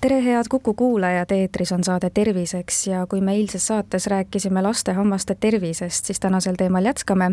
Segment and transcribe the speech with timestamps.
[0.00, 4.92] tere, head Kuku kuulajad, eetris on saade Terviseks ja kui me eilses saates rääkisime laste
[4.92, 7.30] hammaste tervisest, siis tänasel teemal jätkame.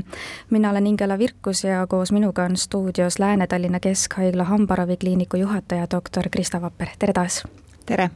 [0.50, 6.62] mina olen Ingela Virkus ja koos minuga on stuudios Lääne-Tallinna Keskhaigla hambaravikliiniku juhataja, doktor Krista
[6.62, 7.44] Vapper, tere taas!
[7.86, 8.10] tere!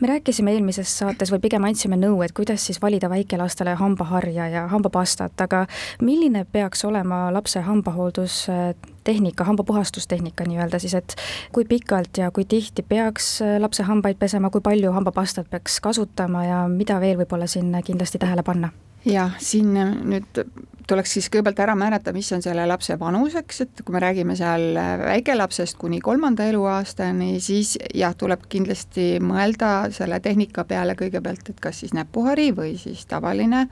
[0.00, 4.66] Me rääkisime eelmises saates või pigem andsime nõu, et kuidas siis valida väikelastele hambaharja ja
[4.72, 5.64] hambapastat, aga
[6.02, 11.16] milline peaks olema lapse hambahooldustehnika, hambapuhastustehnika nii-öelda siis, et
[11.52, 16.64] kui pikalt ja kui tihti peaks lapse hambaid pesema, kui palju hambapastat peaks kasutama ja
[16.68, 18.72] mida veel võib-olla siin kindlasti tähele panna?
[19.06, 20.44] jah, siin nüüd
[20.86, 24.78] tuleks siis kõigepealt ära määrata, mis on selle lapse vanuseks, et kui me räägime seal
[25.02, 31.82] väikelapsest kuni kolmanda eluaastani, siis jah, tuleb kindlasti mõelda selle tehnika peale kõigepealt, et kas
[31.82, 33.66] siis näpuhari või siis tavaline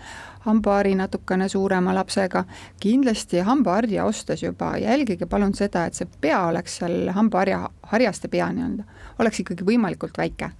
[0.44, 2.44] hambahari natukene suurema lapsega.
[2.80, 8.50] kindlasti hambaharja ostes juba jälgige palun seda, et see pea oleks seal hambaharja, harjaste pea
[8.52, 8.84] nii-öelda,
[9.18, 10.50] oleks ikkagi võimalikult väike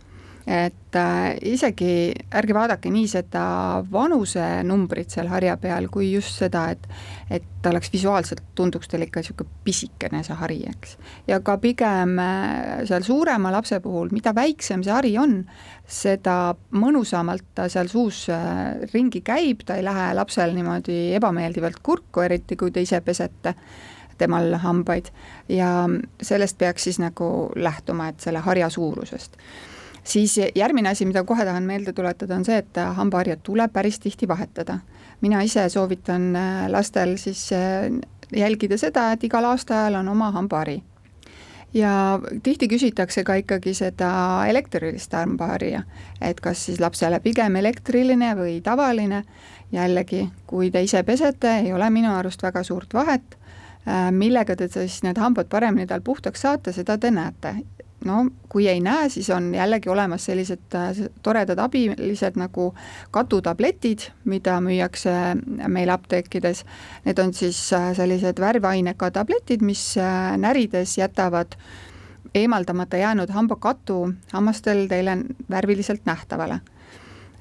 [0.47, 3.45] et äh, isegi ärge vaadake nii seda
[3.93, 6.89] vanusenumbrit seal harja peal, kui just seda, et
[7.33, 10.99] et ta oleks visuaalselt, tunduks teile ikka niisugune pisikene see hari, eks.
[11.29, 15.41] ja ka pigem äh, seal suurema lapse puhul, mida väiksem see hari on,
[15.89, 22.27] seda mõnusamalt ta seal suus äh, ringi käib, ta ei lähe lapsel niimoodi ebameeldivalt kurku,
[22.29, 23.57] eriti kui te ise pesete
[24.19, 25.09] temal hambaid
[25.49, 25.89] ja
[26.23, 29.41] sellest peaks siis nagu lähtuma, et selle harja suurusest
[30.05, 34.29] siis järgmine asi, mida kohe tahan meelde tuletada, on see, et hambaharjad tuleb päris tihti
[34.29, 34.79] vahetada.
[35.21, 37.89] mina ise soovitan äh, lastel siis äh,
[38.37, 40.83] jälgida seda, et igal aastaajal on oma hambahari.
[41.75, 44.11] Ja tihti küsitakse ka ikkagi seda
[44.49, 45.83] elektrilist hambaharja,
[46.21, 49.25] et kas siis lapsele pigem elektriline või tavaline,
[49.73, 53.39] jällegi, kui te ise pesete, ei ole minu arust väga suurt vahet,
[53.89, 57.57] äh, millega te siis need hambad paremini tal puhtaks saate, seda te näete
[58.05, 62.73] no kui ei näe, siis on jällegi olemas sellised äh, toredad abilised nagu
[63.11, 65.13] katutabletid, mida müüakse
[65.69, 66.65] meil apteekides.
[67.05, 71.59] Need on siis äh, sellised värvaineka tabletid, mis äh, närides jätavad
[72.35, 75.19] eemaldamata jäänud hambakatu hammastel teile
[75.51, 76.61] värviliselt nähtavale.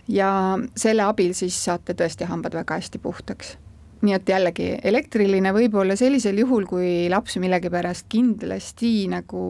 [0.07, 3.57] ja selle abil siis saate tõesti hambad väga hästi puhtaks
[4.03, 9.43] nii et jällegi elektriline võib-olla sellisel juhul, kui laps millegipärast kindlasti nagu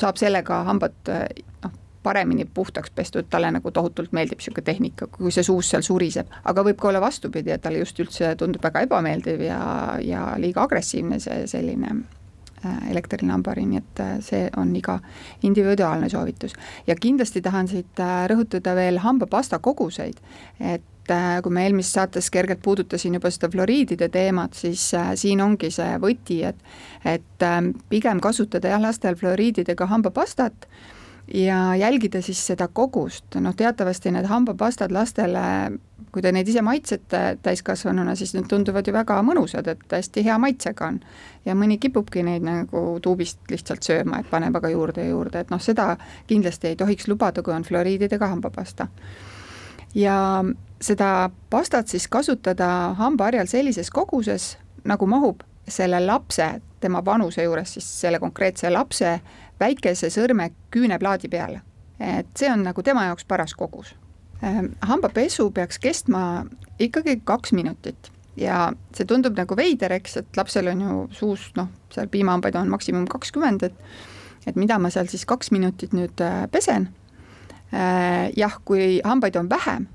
[0.00, 5.44] saab sellega hambad noh, paremini puhtaks pestud, talle nagu tohutult meeldib niisugune tehnika, kui see
[5.44, 9.44] suus seal suriseb, aga võib ka olla vastupidi, et talle just üldse tundub väga ebameeldiv
[9.44, 9.60] ja,
[10.04, 11.92] ja liiga agressiivne see selline
[12.64, 14.98] äh, elektriline hambahari, nii et äh, see on iga
[15.46, 16.56] individuaalne soovitus.
[16.86, 20.22] ja kindlasti tahan siit äh, rõhutada veel hambapasta koguseid,
[20.60, 20.88] et
[21.42, 24.90] kui me eelmises saates kergelt puudutasin juba seda fluoriidide teemat, siis
[25.20, 26.56] siin ongi see võti, et
[27.04, 27.46] et
[27.88, 30.66] pigem kasutada jah, lastel fluoriididega hambapastat
[31.34, 35.40] ja jälgida siis seda kogust, noh teatavasti need hambapastad lastele,
[36.12, 40.38] kui te neid ise maitsete täiskasvanuna, siis need tunduvad ju väga mõnusad, et hästi hea
[40.38, 41.00] maitsega on.
[41.44, 45.50] ja mõni kipubki neid nagu tuubist lihtsalt sööma, et paneb aga juurde ja juurde, et
[45.50, 48.88] noh, seda kindlasti ei tohiks lubada, kui on fluoriididega hambapasta.
[49.94, 50.44] ja
[50.80, 56.46] seda pastat siis kasutada hambaharjal sellises koguses, nagu mahub selle lapse,
[56.80, 59.18] tema vanuse juures siis selle konkreetse lapse
[59.60, 61.60] väikese sõrme küüneplaadi peale.
[62.00, 63.94] et see on nagu tema jaoks paras kogus.
[64.42, 66.46] Ehm, hambapesu peaks kestma
[66.78, 71.68] ikkagi kaks minutit ja see tundub nagu veider, eks, et lapsel on ju suus noh,
[71.92, 76.46] seal piimahambaid on maksimum kakskümmend, et et mida ma seal siis kaks minutit nüüd äh,
[76.50, 76.88] pesen.
[77.76, 79.86] Äh, jah, kui hambaid on vähem,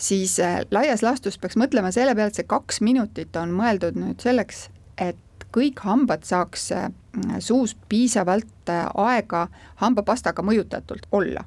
[0.00, 4.22] siis äh, laias laastus peaks mõtlema selle peale, et see kaks minutit on mõeldud nüüd
[4.24, 4.68] selleks,
[4.98, 6.90] et kõik hambad saaks äh,
[7.42, 9.46] suus piisavalt äh, aega
[9.82, 11.44] hambapastaga mõjutatult olla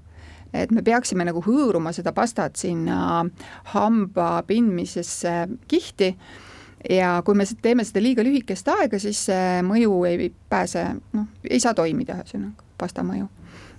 [0.54, 3.24] et me peaksime nagu hõõruma seda pastat sinna
[3.74, 5.32] hamba pindmisesse
[5.68, 6.12] kihti
[6.90, 10.86] ja kui me teeme seda liiga lühikest aega, siis see mõju ei pääse,
[11.16, 13.30] noh, ei saa toimida, ühesõnaga, pasta mõju.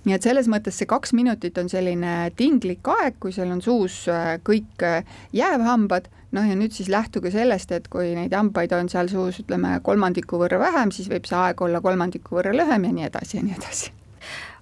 [0.05, 4.03] Nii et selles mõttes see kaks minutit on selline tinglik aeg, kui seal on suus
[4.11, 4.85] äh, kõik
[5.33, 9.77] jäävhambad noh, ja nüüd siis lähtuge sellest, et kui neid hambaid on seal suus, ütleme,
[9.83, 13.45] kolmandiku võrra vähem, siis võib see aeg olla kolmandiku võrra lühem ja nii edasi ja
[13.45, 13.93] nii edasi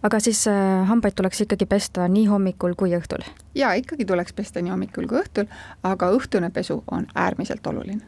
[0.03, 3.23] aga siis äh, hambaid tuleks ikkagi pesta nii hommikul kui õhtul?
[3.55, 5.47] jaa, ikkagi tuleks pesta nii hommikul kui õhtul,
[5.83, 8.03] aga õhtune pesu on äärmiselt oluline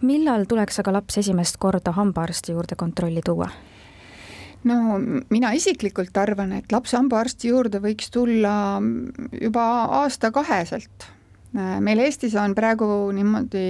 [0.00, 3.50] millal tuleks aga laps esimest korda hambaarsti juurde kontrolli tuua?
[4.68, 4.98] No
[5.30, 8.52] mina isiklikult arvan, et laps hambaarsti juurde võiks tulla
[9.40, 9.66] juba
[10.00, 11.08] aasta-kaheselt.
[11.82, 13.64] meil Eestis on praegu niimoodi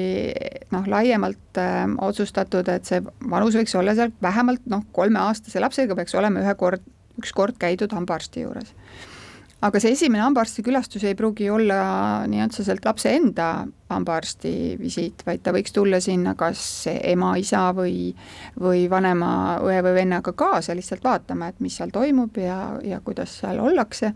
[0.75, 3.01] noh, laiemalt äh, otsustatud, et see
[3.31, 6.85] vanus võiks olla seal vähemalt noh, kolmeaastase lapsega peaks olema ühe kord,
[7.21, 8.75] üks kord käidud hambaarsti juures
[9.61, 11.81] aga see esimene hambaarsti külastus ei pruugi olla
[12.31, 13.49] nii otseselt lapse enda
[13.91, 16.63] hambaarsti visiit, vaid ta võiks tulla sinna kas
[16.93, 18.11] ema, isa või,
[18.61, 23.41] või vanema õe või vennaga kaasa lihtsalt vaatama, et mis seal toimub ja, ja kuidas
[23.43, 24.15] seal ollakse.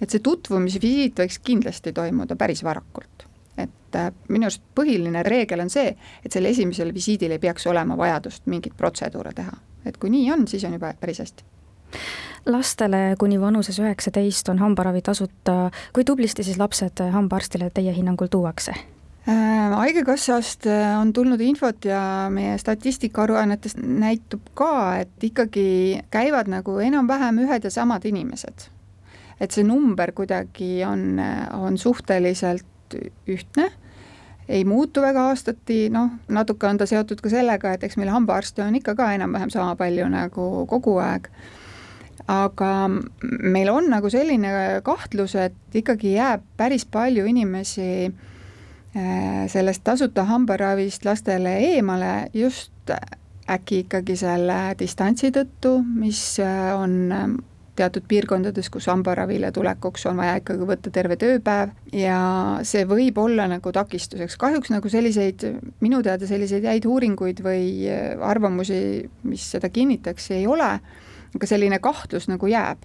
[0.00, 3.28] et see tutvumisvisiit võiks kindlasti toimuda päris varakult.
[3.56, 7.96] et äh, minu arust põhiline reegel on see, et sellel esimesel visiidil ei peaks olema
[7.96, 9.52] vajadust mingeid protseduure teha.
[9.84, 11.44] et kui nii on, siis on juba päris hästi
[12.46, 18.74] lastele kuni vanuses üheksateist on hambaravi tasuta, kui tublisti siis lapsed hambaarstile teie hinnangul tuuakse?
[19.28, 26.76] Äh, haigekassast äh, on tulnud infot ja meie statistikaaruannetest näitub ka, et ikkagi käivad nagu
[26.84, 28.68] enam-vähem ühed ja samad inimesed.
[29.40, 31.18] et see number kuidagi on,
[31.52, 32.94] on suhteliselt
[33.28, 33.64] ühtne,
[34.48, 38.62] ei muutu väga aastati, noh, natuke on ta seotud ka sellega, et eks meil hambaarste
[38.62, 41.32] on ikka ka enam-vähem sama palju nagu kogu aeg
[42.30, 42.70] aga
[43.42, 51.04] meil on nagu selline kahtlus, et ikkagi jääb päris palju inimesi äh, sellest tasuta hambaravist
[51.04, 52.72] lastele eemale just
[53.50, 57.28] äkki ikkagi selle distantsi tõttu, mis äh, on äh,
[57.76, 62.18] teatud piirkondades, kus hambaravile tulekuks on vaja ikkagi võtta terve tööpäev ja
[62.64, 64.38] see võib olla nagu takistuseks.
[64.40, 65.44] kahjuks nagu selliseid,
[65.84, 67.90] minu teada selliseid häid uuringuid või
[68.22, 70.78] arvamusi, mis seda kinnitaks, ei ole
[71.34, 72.84] aga selline kahtlus nagu jääb.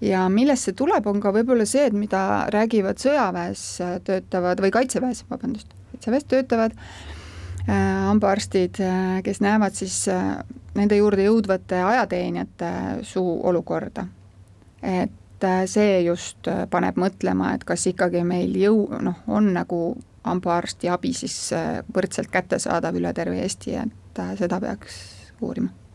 [0.00, 3.62] ja millest see tuleb, on ka võib-olla see, et mida räägivad sõjaväes
[4.06, 10.36] töötavad või kaitseväes, vabandust, kaitseväes töötavad äh, hambaarstid, äh, kes näevad siis äh,
[10.78, 12.70] nende juurde jõudvate ajateenijate
[13.02, 14.06] suu olukorda.
[14.82, 19.96] et see just paneb mõtlema, et kas ikkagi meil jõu, noh, on nagu
[20.26, 21.36] hambaarsti abi siis
[21.94, 25.02] võrdselt kättesaadav üle terve Eesti, et seda peaks
[25.40, 25.87] uurima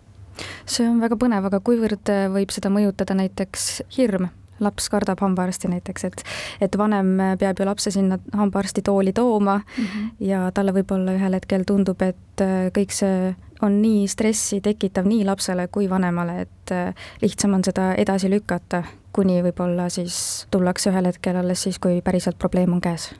[0.65, 4.29] see on väga põnev, aga kuivõrd äh, võib seda mõjutada näiteks hirm?
[4.63, 6.21] laps kardab hambaarsti näiteks, et,
[6.61, 10.11] et vanem peab ju lapse sinna hambaarstitooli tooma mm -hmm.
[10.19, 15.25] ja talle võib-olla ühel hetkel tundub, et äh, kõik see on nii stressi tekitav nii
[15.25, 21.05] lapsele kui vanemale, et äh, lihtsam on seda edasi lükata, kuni võib-olla siis tullakse ühel
[21.05, 23.13] hetkel alles siis, kui päriselt probleem on käes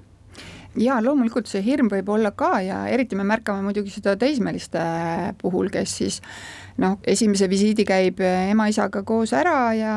[0.79, 4.81] jaa, loomulikult see hirm võib olla ka ja eriti me märkame muidugi seda teismeliste
[5.41, 6.19] puhul, kes siis
[6.81, 9.95] noh, esimese visiidi käib ema-isaga koos ära ja,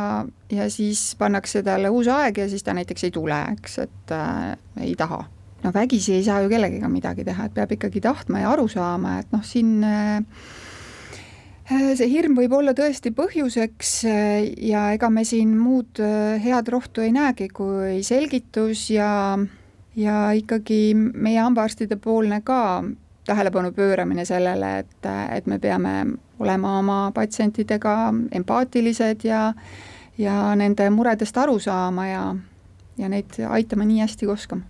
[0.52, 4.52] ja siis pannakse talle uus aeg ja siis ta näiteks ei tule, eks, et äh,
[4.84, 5.24] ei taha.
[5.64, 9.18] no vägisi ei saa ju kellegagi midagi teha, et peab ikkagi tahtma ja aru saama,
[9.22, 10.22] et noh, siin äh,
[11.66, 17.02] see hirm võib olla tõesti põhjuseks äh, ja ega me siin muud äh, head rohtu
[17.02, 19.38] ei näegi kui selgitus ja
[19.96, 22.84] ja ikkagi meie hambaarstide poolne ka
[23.26, 25.94] tähelepanu pööramine sellele, et, et me peame
[26.38, 29.52] olema oma patsientidega empaatilised ja
[30.18, 32.22] ja nende muredest aru saama ja,
[32.98, 34.64] ja neid aitama nii hästi kui oskame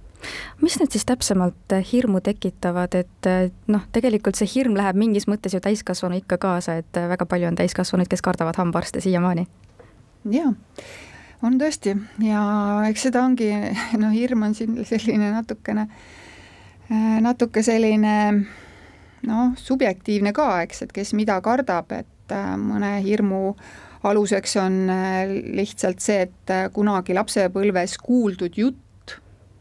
[0.63, 3.29] mis need siis täpsemalt hirmu tekitavad, et
[3.71, 7.59] noh, tegelikult see hirm läheb mingis mõttes ju täiskasvanu ikka kaasa, et väga palju on
[7.59, 9.47] täiskasvanuid, kes kardavad hambaarste siiamaani?
[10.33, 10.51] jaa,
[11.43, 11.97] on tõesti.
[12.25, 12.43] Ja
[12.89, 13.51] eks seda ongi,
[14.03, 15.89] noh, hirm on siin selline natukene,
[17.21, 18.15] natuke selline
[19.27, 23.41] noh, subjektiivne ka, eks, et kes mida kardab, et äh, mõne hirmu
[24.07, 28.83] aluseks on äh, lihtsalt see, et äh, kunagi lapsepõlves kuuldud jutt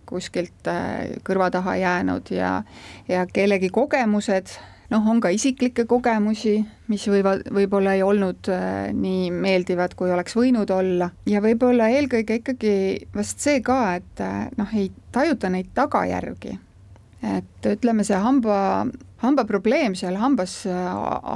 [0.06, 0.68] kuskilt
[1.26, 2.60] kõrva taha jäänud ja,
[3.10, 4.52] ja kellegi kogemused
[4.92, 6.60] noh, on ka isiklikke kogemusi,
[6.92, 12.40] mis võivad, võib-olla ei olnud äh, nii meeldivad, kui oleks võinud olla ja võib-olla eelkõige
[12.42, 12.76] ikkagi
[13.16, 16.60] vast see ka, et äh, noh, ei tajuta neid tagajärgi.
[17.26, 18.86] et ütleme, see hamba,
[19.24, 20.90] hambaprobleem seal hambas äh,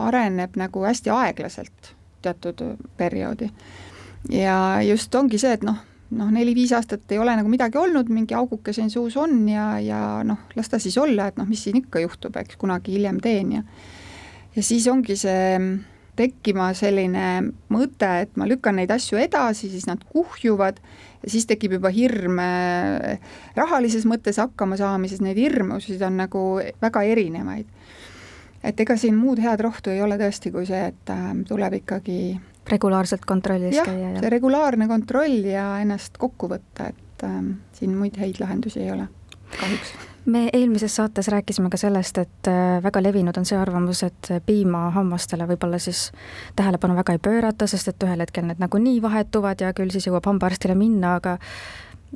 [0.06, 2.62] areneb nagu hästi aeglaselt teatud
[2.98, 3.50] perioodi.
[4.29, 5.79] ja just ongi see, et noh,
[6.18, 10.01] noh, neli-viis aastat ei ole nagu midagi olnud, mingi auguke siin suus on ja, ja
[10.25, 13.58] noh, las ta siis olla, et noh, mis siin ikka juhtub, eks kunagi hiljem teen
[13.60, 13.63] ja
[14.56, 15.58] ja siis ongi see
[16.20, 17.28] tekkima selline
[17.72, 20.82] mõte, et ma lükkan neid asju edasi, siis nad kuhjuvad
[21.24, 23.22] ja siis tekib juba hirm äh,
[23.56, 26.44] rahalises mõttes hakkama saamises, neid hirmusid on nagu
[26.82, 27.68] väga erinevaid.
[28.63, 32.20] et ega siin muud head rohtu ei ole tõesti kui see, et äh, tuleb ikkagi
[32.70, 37.96] regulaarselt kontrollis jah, käia ja see regulaarne kontroll ja ennast kokku võtta, et ähm, siin
[37.98, 39.08] muid häid lahendusi ei ole
[39.58, 39.94] kahjuks.
[40.25, 45.48] Me eelmises saates rääkisime ka sellest, et äh, väga levinud on see arvamus, et piimahammastele
[45.50, 46.10] võib-olla siis
[46.60, 50.28] tähelepanu väga ei pöörata, sest et ühel hetkel need nagunii vahetuvad ja küll siis jõuab
[50.30, 51.38] hambaarstile minna, aga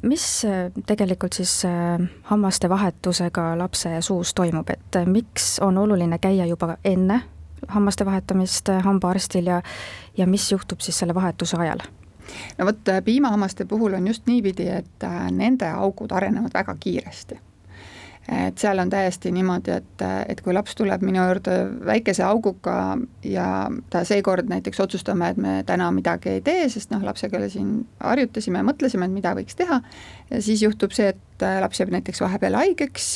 [0.04, 6.46] mis äh, tegelikult siis äh, hammaste vahetusega lapse suus toimub, et miks on oluline käia
[6.50, 7.24] juba enne
[7.68, 9.62] hammaste vahetamist hambaarstil ja,
[10.18, 11.86] ja mis juhtub siis selle vahetuse ajal?
[12.58, 17.40] no vot, piimahammaste puhul on just niipidi, et nende augud arenevad väga kiiresti
[18.32, 22.76] et seal on täiesti niimoodi, et, et kui laps tuleb minu juurde väikese auguga
[23.28, 23.48] ja
[23.92, 28.62] ta seekord näiteks otsustame, et me täna midagi ei tee, sest noh, lapsega siin harjutasime
[28.62, 29.82] ja mõtlesime, et mida võiks teha,
[30.40, 31.20] siis juhtub see, et
[31.62, 33.08] laps jääb näiteks vahepeal haigeks,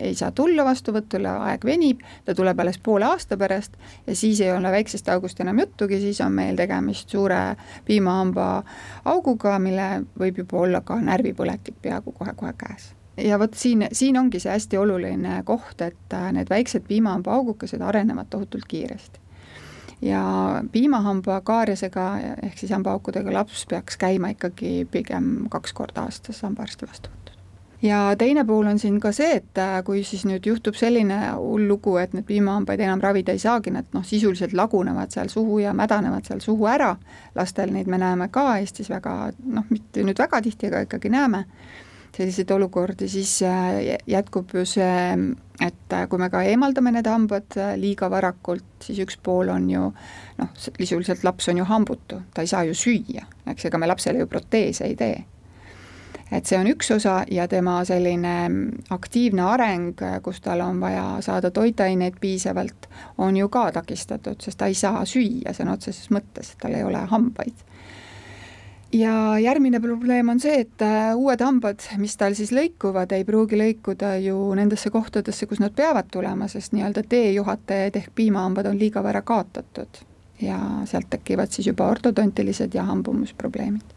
[0.00, 4.52] ei saa tulla vastuvõtule, aeg venib, ta tuleb alles poole aasta pärast ja siis ei
[4.52, 8.48] ole väiksest august enam juttugi, siis on meil tegemist suure piimahamba
[9.04, 14.40] auguga, mille võib juba olla ka närvipõletik peaaegu kohe-kohe käes ja vot siin, siin ongi
[14.40, 19.20] see hästi oluline koht, et äh, need väiksed piimahambahaugukesed arenevad tohutult kiiresti.
[20.02, 20.22] ja
[20.72, 22.04] piimahamba kaariasega
[22.42, 27.23] ehk siis hambaaukudega laps peaks käima ikkagi pigem kaks korda aastas hambaarsti vastuvõtul.
[27.82, 31.66] Ja teine pool on siin ka see, et äh, kui siis nüüd juhtub selline hull
[31.68, 35.74] lugu, et need piimahambaid enam ravida ei saagi, nad noh, sisuliselt lagunevad seal suhu ja
[35.76, 36.94] mädanevad seal suhu ära,
[37.34, 41.44] lastel neid me näeme ka Eestis väga noh, mitte nüüd väga tihti, aga ikkagi näeme.
[42.14, 45.16] Selliseid olukordi, siis äh, jätkub ju see,
[45.58, 49.88] et äh, kui me ka eemaldame need hambad liiga varakult, siis üks pool on ju
[50.38, 54.22] noh, sisuliselt laps on ju hambutu, ta ei saa ju süüa, eks, ega me lapsele
[54.22, 55.24] ju proteese ei tee.
[56.34, 58.34] Et see on üks osa ja tema selline
[58.94, 62.88] aktiivne areng, kus tal on vaja saada toitaineid piisavalt,
[63.18, 67.04] on ju ka takistatud, sest ta ei saa süüa sõna otseses mõttes, tal ei ole
[67.10, 67.64] hambaid.
[68.94, 73.58] Ja järgmine probleem on see, et äh, uued hambad, mis tal siis lõikuvad, ei pruugi
[73.58, 79.02] lõikuda ju nendesse kohtadesse, kus nad peavad tulema, sest nii-öelda teejuhatajad ehk piimahambad on liiga
[79.02, 79.98] vara kaotatud.
[80.42, 83.94] Ja sealt tekivad siis juba ortodontilised ja hambumusprobleemid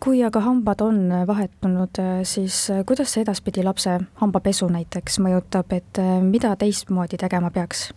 [0.00, 6.54] kui aga hambad on vahetunud, siis kuidas see edaspidi lapse hambapesu näiteks mõjutab, et mida
[6.56, 7.88] teistmoodi tegema peaks?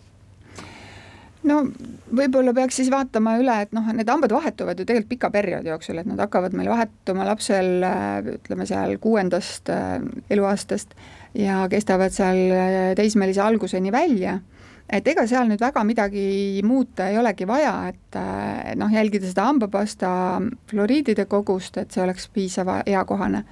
[1.48, 1.58] no
[2.14, 5.98] võib-olla peaks siis vaatama üle, et noh, need hambad vahetuvad ju tegelikult pika perioodi jooksul,
[6.00, 7.86] et nad hakkavad meil vahetuma lapsel
[8.36, 9.98] ütleme seal kuuendast äh,
[10.30, 10.94] eluaastast
[11.38, 14.38] ja kestavad seal äh, teismelise alguseni välja
[14.88, 19.46] et ega seal nüüd väga midagi muuta ei olegi vaja, et äh, noh, jälgida seda
[19.50, 20.10] hambapasta
[20.70, 23.44] fluoriidide kogust, et see oleks piisava eakohane.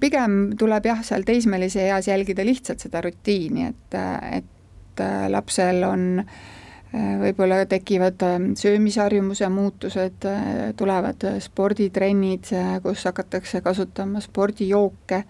[0.00, 3.98] pigem tuleb jah, seal teismelise eas jälgida lihtsalt seda rutiini, et,
[4.32, 6.59] et lapsel on äh, Äh,
[6.92, 12.50] võib-olla tekivad ähm, söömisharjumuse muutused, äh, tulevad äh, sporditrennid,
[12.82, 15.22] kus hakatakse kasutama spordijooke,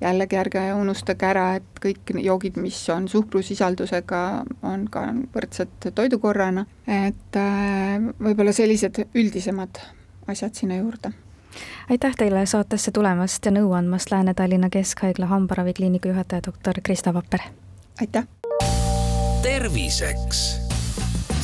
[0.00, 4.22] jällegi ärge unustage ära, et kõik joogid, mis on suhkrusisaldusega,
[4.62, 7.38] on ka võrdsed toidukorrana, et
[8.20, 9.80] võib-olla sellised üldisemad
[10.28, 11.14] asjad sinna juurde
[11.88, 17.48] aitäh teile saatesse tulemast ja nõu andmast Lääne-Tallinna Keskhaigla hambaravikliiniku juhataja doktor Krista Vapper!
[18.00, 18.28] aitäh!
[19.42, 20.65] terviseks